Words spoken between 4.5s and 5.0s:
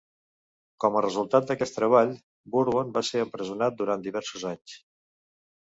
anys.